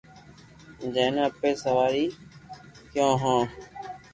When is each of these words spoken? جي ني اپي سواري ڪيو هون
جي 0.95 1.03
ني 1.15 1.21
اپي 1.29 1.51
سواري 1.63 2.03
ڪيو 2.93 3.11
هون 3.21 3.41